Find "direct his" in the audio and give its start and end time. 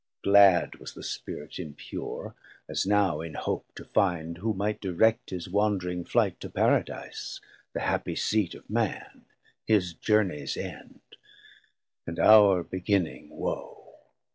4.81-5.47